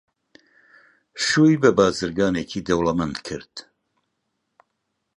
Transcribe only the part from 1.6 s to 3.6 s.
بە بازرگانێکی دەوڵەمەند کرد.